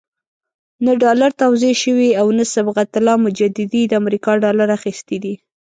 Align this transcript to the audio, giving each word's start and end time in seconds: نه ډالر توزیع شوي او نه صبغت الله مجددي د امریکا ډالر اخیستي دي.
نه 0.85 0.91
ډالر 1.03 1.31
توزیع 1.41 1.73
شوي 1.83 2.09
او 2.19 2.27
نه 2.37 2.43
صبغت 2.53 2.89
الله 2.99 3.15
مجددي 3.25 3.81
د 3.87 3.93
امریکا 4.01 4.31
ډالر 4.43 4.67
اخیستي 4.77 5.17
دي. 5.23 5.33